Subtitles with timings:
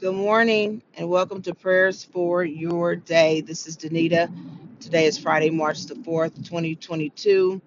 [0.00, 3.42] Good morning and welcome to prayers for your day.
[3.42, 4.32] This is Danita.
[4.80, 7.60] Today is Friday, March the 4th, 2022.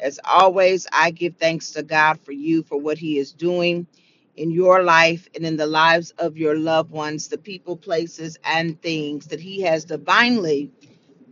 [0.00, 3.86] As always, I give thanks to God for you for what He is doing
[4.36, 8.80] in your life and in the lives of your loved ones, the people, places, and
[8.80, 10.70] things that He has divinely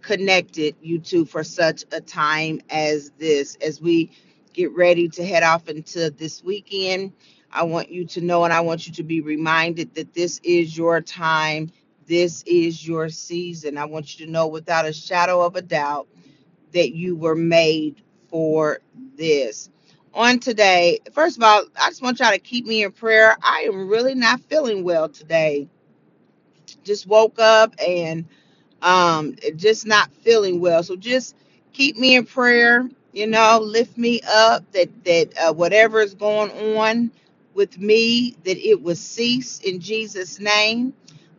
[0.02, 3.56] connected you to for such a time as this.
[3.56, 4.10] As we
[4.56, 7.14] get ready to head off into this weekend,
[7.52, 10.78] I want you to know and I want you to be reminded that this is
[10.78, 11.72] your time.
[12.08, 13.78] This is your season.
[13.78, 16.08] I want you to know without a shadow of a doubt
[16.72, 18.80] that you were made for
[19.16, 19.70] this.
[20.14, 23.36] On today, first of all, I just want y'all to keep me in prayer.
[23.42, 25.68] I am really not feeling well today.
[26.84, 28.26] Just woke up and
[28.82, 31.36] um just not feeling well so just
[31.72, 36.52] keep me in prayer you know lift me up that that uh, whatever is going
[36.78, 37.10] on
[37.54, 40.94] with me that it will cease in jesus name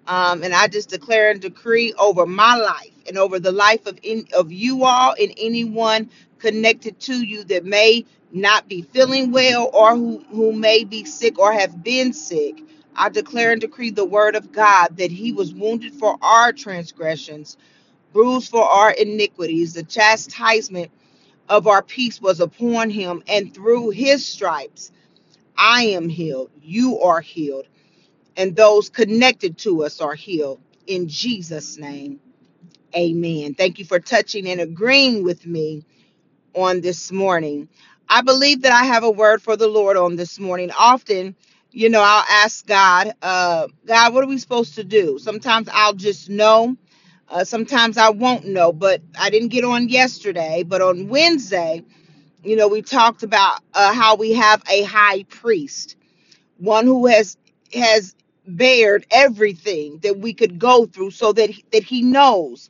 [0.08, 4.00] um, and i just declare and decree over my life and over the life of
[4.36, 9.96] of you all and anyone connected to you that may not be feeling well or
[9.96, 12.58] who, who may be sick or have been sick
[12.98, 17.58] I declare and decree the word of God that he was wounded for our transgressions,
[18.14, 19.74] bruised for our iniquities.
[19.74, 20.92] The chastisement
[21.50, 24.92] of our peace was upon him, and through his stripes
[25.58, 26.52] I am healed.
[26.62, 27.68] You are healed,
[28.38, 30.62] and those connected to us are healed.
[30.88, 32.20] In Jesus' name,
[32.96, 33.56] amen.
[33.56, 35.86] Thank you for touching and agreeing with me
[36.56, 37.70] on this morning.
[38.10, 40.72] I believe that I have a word for the Lord on this morning.
[40.78, 41.36] Often,
[41.72, 45.20] you know, I'll ask God, uh, God, what are we supposed to do?
[45.20, 46.78] Sometimes I'll just know.
[47.30, 50.64] Uh, sometimes I won't know, but I didn't get on yesterday.
[50.64, 51.84] But on Wednesday,
[52.44, 55.98] you know, we talked about uh, how we have a high priest,
[56.58, 57.38] one who has
[57.74, 58.16] has
[58.48, 62.62] bared everything that we could go through, so that that he knows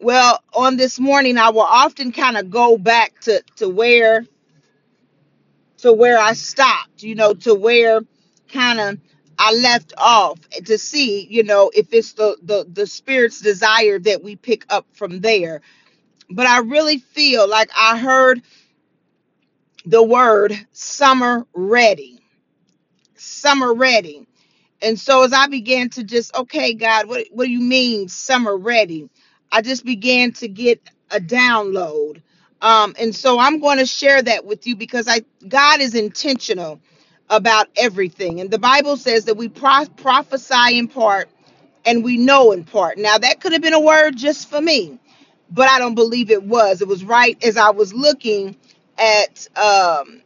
[0.00, 4.26] well, on this morning, I will often kind of go back to to where
[5.78, 8.02] to where I stopped, you know, to where
[8.52, 8.98] kind of
[9.38, 14.22] I left off to see, you know, if it's the the the spirit's desire that
[14.24, 15.62] we pick up from there.
[16.30, 18.42] But I really feel like I heard
[19.86, 22.20] the word summer ready,
[23.16, 24.26] summer ready.
[24.82, 28.56] And so as I began to just, okay, God, what, what do you mean summer
[28.56, 29.10] ready?
[29.52, 32.22] I just began to get a download.
[32.62, 36.80] Um, and so I'm going to share that with you because I God is intentional
[37.30, 38.40] about everything.
[38.40, 41.28] And the Bible says that we pro- prophesy in part
[41.86, 42.98] and we know in part.
[42.98, 44.98] Now that could have been a word just for me,
[45.50, 46.82] but I don't believe it was.
[46.82, 48.56] It was right as I was looking
[48.98, 50.22] at um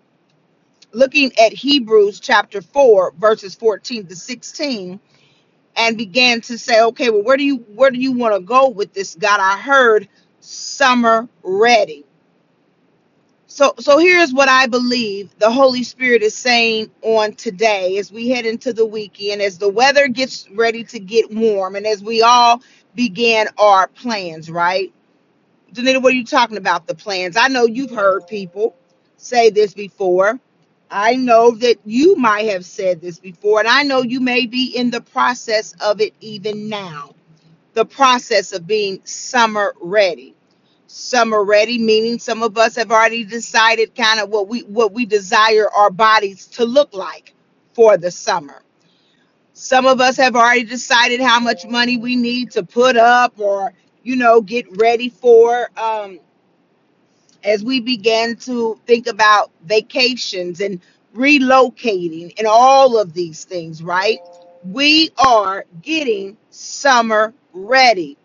[0.93, 5.01] looking at Hebrews chapter 4 verses 14 to 16
[5.77, 8.69] and began to say, okay, well, where do you where do you want to go
[8.69, 9.41] with this, God?
[9.41, 10.09] I heard
[10.41, 12.05] summer ready.
[13.53, 18.31] So so here's what I believe the Holy Spirit is saying on today as we
[18.31, 22.23] head into the weekend, as the weather gets ready to get warm, and as we
[22.23, 22.63] all
[22.95, 24.91] began our plans, right?
[25.75, 26.87] Danita, what are you talking about?
[26.87, 27.37] The plans.
[27.37, 28.75] I know you've heard people
[29.19, 30.41] say this before.
[30.91, 34.77] I know that you might have said this before, and I know you may be
[34.77, 37.15] in the process of it even now.
[37.75, 40.35] The process of being summer ready.
[40.93, 45.07] Summer ready, meaning some of us have already decided kind of what we what we
[45.07, 47.35] desire our bodies to look like
[47.75, 48.63] for the summer.
[49.55, 53.75] Some of us have already decided how much money we need to put up or
[54.05, 55.71] you know get ready for.
[55.79, 56.21] Um,
[57.45, 60.81] as we began to think about vacations and
[61.17, 64.21] relocating and all of these things, right?
[64.65, 68.19] We are getting summer ready.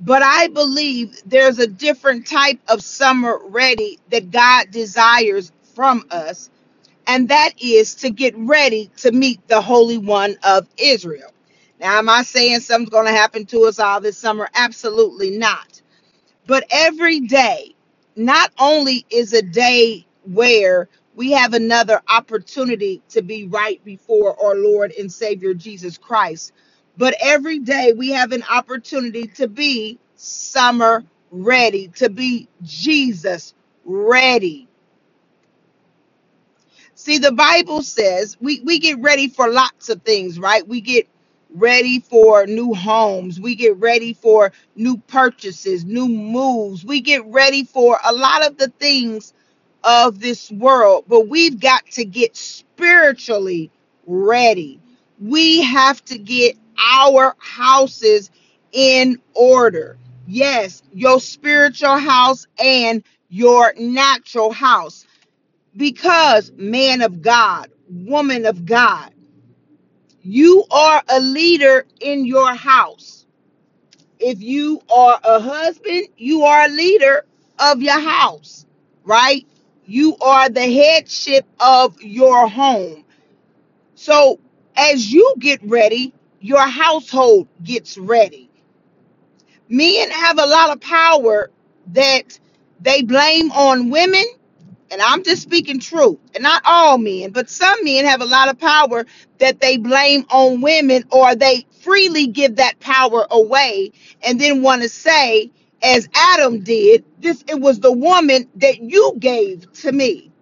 [0.00, 6.50] But I believe there's a different type of summer ready that God desires from us,
[7.06, 11.32] and that is to get ready to meet the Holy One of Israel.
[11.80, 14.48] Now, am I saying something's going to happen to us all this summer?
[14.54, 15.68] Absolutely not
[16.46, 17.74] but every day,
[18.16, 24.56] not only is a day where we have another opportunity to be right before our
[24.56, 26.52] Lord and Savior Jesus Christ,
[26.98, 33.54] but every day we have an opportunity to be summer ready, to be Jesus
[33.84, 34.68] ready.
[36.94, 40.66] See, the Bible says we, we get ready for lots of things, right?
[40.66, 41.08] We get
[41.54, 43.40] ready for new homes.
[43.40, 46.84] We get ready for new purchases, new moves.
[46.84, 49.34] We get ready for a lot of the things
[49.84, 53.70] of this world, but we've got to get spiritually
[54.06, 54.80] ready.
[55.20, 58.30] We have to get our houses
[58.72, 59.96] in order.
[60.26, 65.06] Yes, your spiritual house and your natural house.
[65.76, 69.12] Because, man of God, woman of God,
[70.22, 73.26] you are a leader in your house.
[74.18, 77.26] If you are a husband, you are a leader
[77.58, 78.66] of your house,
[79.04, 79.46] right?
[79.84, 83.04] You are the headship of your home.
[83.96, 84.38] So
[84.76, 88.50] as you get ready, your household gets ready.
[89.68, 91.50] Men have a lot of power
[91.94, 92.38] that
[92.82, 94.24] they blame on women
[94.90, 98.48] and I'm just speaking truth, and not all men, but some men have a lot
[98.48, 99.04] of power
[99.38, 103.92] that they blame on women or they freely give that power away
[104.22, 105.50] and then want to say,
[105.82, 110.32] as Adam did, this it was the woman that you gave to me.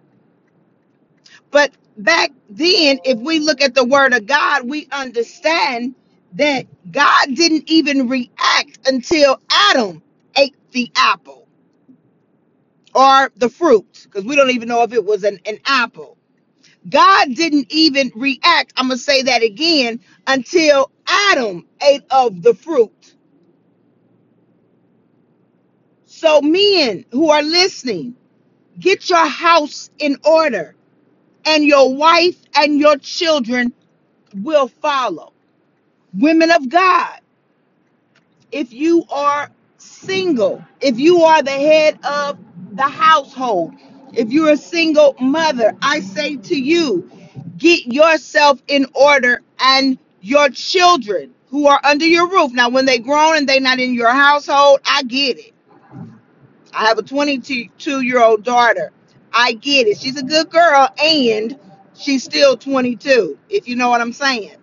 [1.51, 5.95] But back then, if we look at the word of God, we understand
[6.33, 10.03] that God didn't even react until Adam
[10.37, 11.47] ate the apple
[12.95, 16.11] or the fruit, because we don't even know if it was an, an apple
[16.89, 18.73] God didn't even react.
[18.77, 23.15] I'm going to say that again until Adam ate of the fruit.
[26.05, 28.15] So, men who are listening,
[28.79, 30.75] get your house in order,
[31.45, 33.73] and your wife and your children
[34.35, 35.33] will follow.
[36.13, 37.19] Women of God,
[38.51, 42.39] if you are single, if you are the head of
[42.73, 43.73] the household,
[44.13, 47.09] if you're a single mother, I say to you,
[47.57, 52.53] get yourself in order and your children who are under your roof.
[52.53, 55.53] Now, when they grown and they not in your household, I get it.
[56.73, 58.91] I have a 22 year old daughter.
[59.33, 59.99] I get it.
[59.99, 61.57] She's a good girl and
[61.95, 64.55] she's still 22, if you know what I'm saying.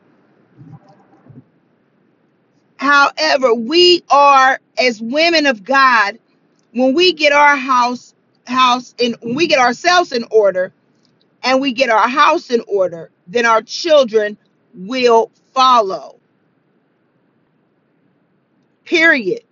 [2.76, 6.18] However, we are as women of God
[6.72, 8.14] when we get our house
[8.46, 10.72] house when we get ourselves in order
[11.42, 14.36] and we get our house in order then our children
[14.74, 16.16] will follow
[18.84, 19.42] period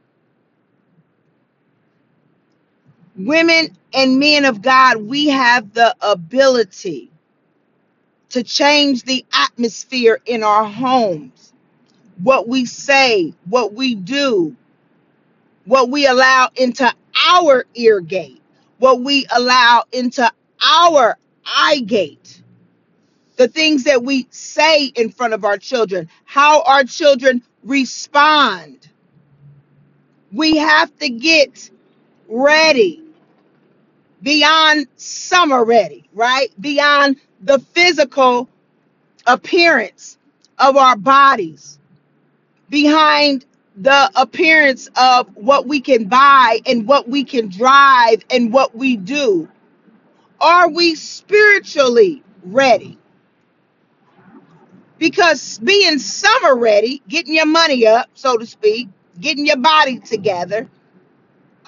[3.19, 7.11] women and men of god we have the ability
[8.31, 11.53] to change the atmosphere in our homes
[12.23, 14.55] what we say what we do
[15.67, 16.91] what we allow into
[17.29, 18.41] our ear gate
[18.79, 20.31] what we allow into
[20.63, 21.17] our
[21.47, 22.35] eye gate
[23.37, 28.89] the things that we say in front of our children, how our children respond.
[30.33, 31.71] We have to get
[32.29, 33.03] ready
[34.23, 36.51] beyond summer ready, right?
[36.61, 38.49] Beyond the physical
[39.27, 40.19] appearance
[40.59, 41.79] of our bodies,
[42.71, 48.75] behind the appearance of what we can buy and what we can drive and what
[48.77, 49.49] we do.
[50.41, 52.97] Are we spiritually ready?
[54.99, 58.89] because being summer ready, getting your money up, so to speak,
[59.21, 60.69] getting your body together,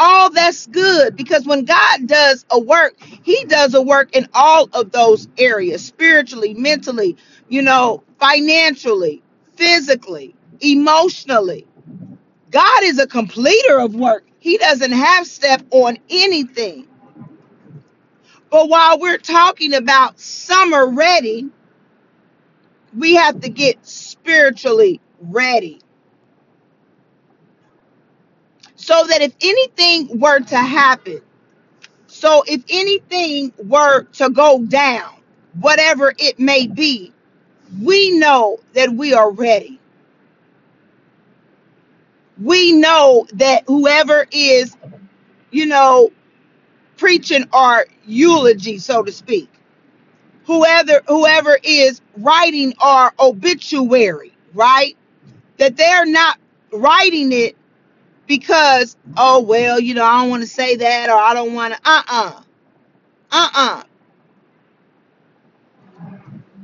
[0.01, 4.69] all that's good because when God does a work, He does a work in all
[4.75, 7.19] of those areas spiritually, mentally,
[7.51, 9.23] you know, financially,
[9.57, 11.67] physically, emotionally.
[12.51, 16.89] God is a completer of work, He doesn't have step on anything.
[18.51, 21.49] But while we're talking about summer ready,
[22.97, 25.81] we have to get spiritually ready
[28.91, 31.21] so that if anything were to happen,
[32.09, 35.15] so if anything were to go down,
[35.61, 37.13] whatever it may be,
[37.83, 39.81] we know that we are ready.
[42.43, 44.77] We know that whoever is,
[45.53, 46.11] you know,
[46.99, 49.51] preaching our eulogy, so to speak,
[50.47, 54.97] whoever whoever is writing our obituary, right?
[55.59, 56.39] That they're not
[56.73, 57.57] writing it
[58.31, 61.75] because oh well you know i don't want to say that or i don't want
[61.75, 62.43] to uh-uh.
[63.33, 63.85] Uh-uh.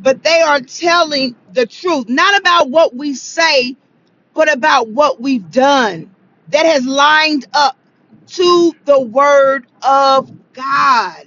[0.00, 3.76] But they are telling the truth not about what we say
[4.34, 6.14] but about what we've done
[6.48, 7.76] that has lined up
[8.28, 11.26] to the word of god.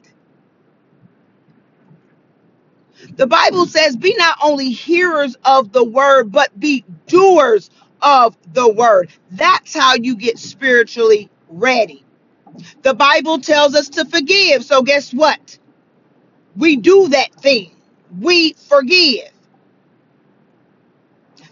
[3.17, 7.69] The bible says be not only hearers of the word but be doers
[8.01, 12.05] of the word that's how you get spiritually ready
[12.83, 15.57] the bible tells us to forgive so guess what
[16.57, 17.71] we do that thing.
[18.19, 19.31] We forgive.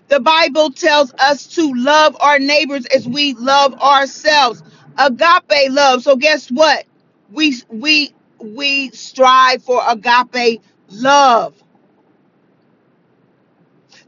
[0.09, 4.63] The Bible tells us to love our neighbors as we love ourselves.
[4.97, 6.03] Agape love.
[6.03, 6.85] So guess what?
[7.31, 11.55] We we we strive for agape love.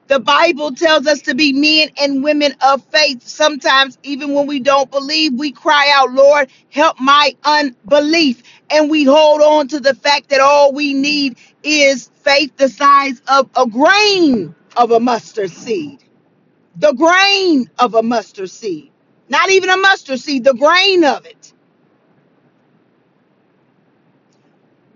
[0.09, 3.27] The Bible tells us to be men and women of faith.
[3.27, 8.43] Sometimes, even when we don't believe, we cry out, Lord, help my unbelief.
[8.71, 13.21] And we hold on to the fact that all we need is faith the size
[13.29, 16.03] of a grain of a mustard seed.
[16.77, 18.91] The grain of a mustard seed.
[19.29, 21.53] Not even a mustard seed, the grain of it.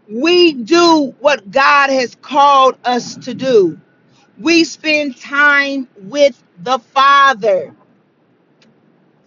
[0.09, 3.79] We do what God has called us to do.
[4.39, 7.75] We spend time with the Father.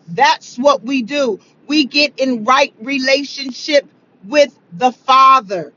[0.08, 1.40] That's what we do.
[1.68, 3.88] We get in right relationship
[4.24, 5.72] with the Father.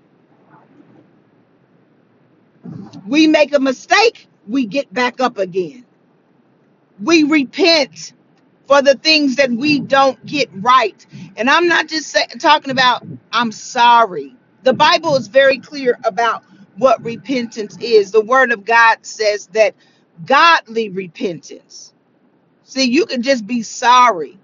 [3.07, 5.85] We make a mistake, we get back up again.
[7.01, 8.13] We repent
[8.67, 11.05] for the things that we don't get right.
[11.37, 14.35] And I'm not just say, talking about I'm sorry.
[14.63, 16.43] The Bible is very clear about
[16.79, 18.11] what repentance is.
[18.11, 19.75] The word of God says that
[20.25, 21.93] godly repentance.
[22.65, 24.37] See, you can just be sorry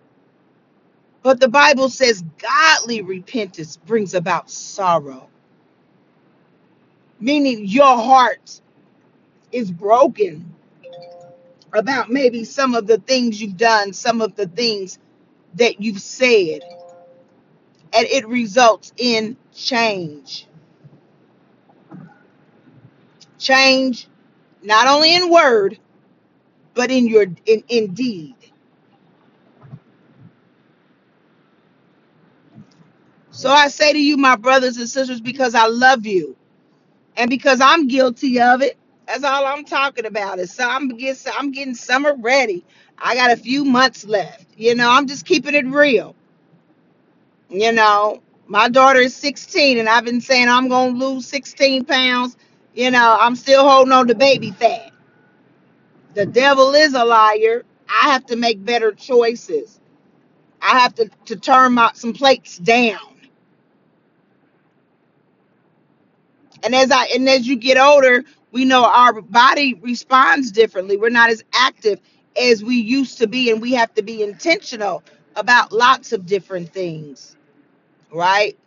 [1.23, 5.29] But the Bible says godly repentance brings about sorrow,
[7.19, 8.61] meaning your heart
[9.51, 10.53] is broken
[11.73, 14.99] about maybe some of the things you've done, some of the things
[15.55, 16.61] that you've said,
[17.93, 20.47] and it results in change.
[23.45, 24.07] Change
[24.63, 25.79] not only in word,
[26.75, 28.35] but in your in, in deed.
[33.31, 36.35] So I say to you, my brothers and sisters, because I love you.
[37.17, 40.39] and because I'm guilty of it, that's all I'm talking about.
[40.39, 42.65] Is so I'm getting I'm getting summer ready.
[42.99, 44.47] I got a few months left.
[44.57, 46.15] You know, I'm just keeping it real.
[47.49, 52.37] You know, my daughter is 16, and I've been saying I'm gonna lose 16 pounds.
[52.75, 54.91] You know, I'm still holding on to baby fat.
[56.15, 57.65] The devil is a liar.
[57.89, 59.79] I have to make better choices.
[60.61, 63.17] I have to to turn my some plates down.
[66.63, 71.09] and as i and as you get older we know our body responds differently we're
[71.09, 71.99] not as active
[72.41, 75.03] as we used to be and we have to be intentional
[75.35, 77.35] about lots of different things
[78.13, 78.57] right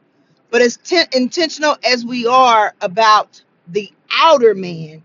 [0.50, 5.02] but as ten- intentional as we are about the outer man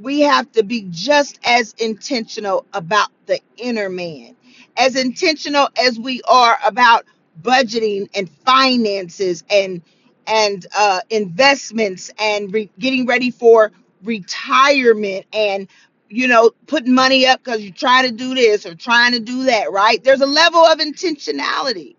[0.00, 4.36] we have to be just as intentional about the inner man,
[4.76, 7.06] as intentional as we are about
[7.42, 9.82] budgeting and finances and
[10.26, 13.72] and uh, investments and re- getting ready for
[14.04, 15.68] retirement and
[16.10, 19.44] you know putting money up because you're trying to do this or trying to do
[19.44, 20.02] that right?
[20.04, 21.96] There's a level of intentionality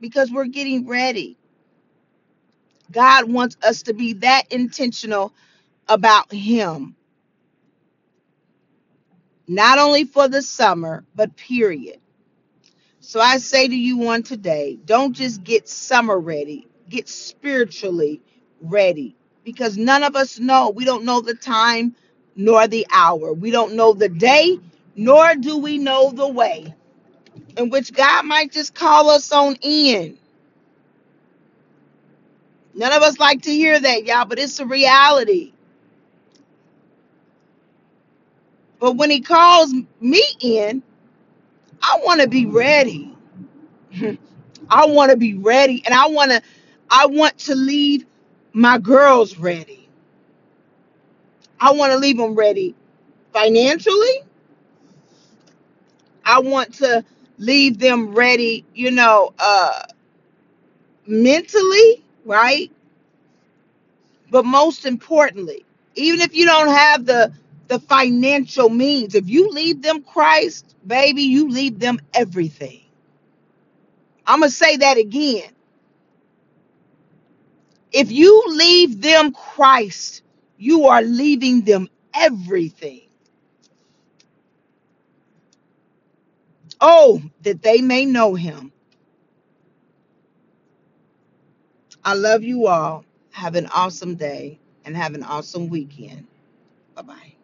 [0.00, 1.37] because we're getting ready
[2.92, 5.32] god wants us to be that intentional
[5.88, 6.94] about him
[9.48, 12.00] not only for the summer, but period.
[13.00, 18.22] So I say to you on today, don't just get summer ready, get spiritually
[18.62, 20.70] ready because none of us know.
[20.70, 21.96] We don't know the time
[22.36, 23.32] nor the hour.
[23.32, 24.58] We don't know the day,
[24.96, 26.74] nor do we know the way
[27.56, 30.18] in which God might just call us on in.
[32.78, 35.52] None of us like to hear that, y'all, but it's a reality.
[38.78, 40.82] But when he calls me in,
[41.82, 43.16] I want to be ready.
[44.70, 46.42] I want to be ready and I want to
[46.90, 48.06] I want to leave
[48.52, 49.88] my girls ready.
[51.60, 52.76] I want to leave them ready
[53.32, 54.22] financially.
[56.24, 57.04] I want to
[57.38, 59.82] leave them ready, you know, uh
[61.06, 62.72] mentally, right?
[64.30, 65.64] But most importantly,
[65.96, 67.32] even if you don't have the
[67.68, 72.82] the financial means, if you leave them Christ, baby, you leave them everything.
[74.26, 75.50] I'm going to say that again
[77.92, 80.22] If you leave them Christ,
[80.58, 83.02] you are leaving them everything.
[86.80, 88.72] Oh, that they may know him.
[92.08, 93.04] I love you all.
[93.32, 96.26] Have an awesome day and have an awesome weekend.
[96.96, 97.34] Bye bye.